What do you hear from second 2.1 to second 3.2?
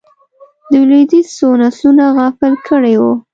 غافل کړي وو.